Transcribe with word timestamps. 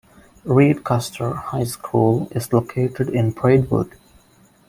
Reed-Custer 0.45 1.35
High 1.35 1.65
School 1.65 2.27
is 2.31 2.51
located 2.51 3.09
in 3.09 3.29
Braidwood. 3.33 3.95